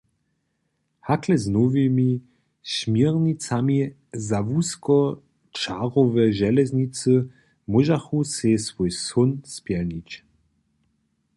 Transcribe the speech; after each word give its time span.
Hakle 1.07 1.37
z 1.43 1.47
nowymi 1.57 2.09
směrnicami 2.77 3.77
za 4.29 4.39
wuskočarowe 4.49 6.23
železnicy 6.41 7.13
móžachu 7.71 8.17
sej 8.35 8.55
swój 8.67 8.89
són 9.05 9.31
spjelnić. 9.55 10.09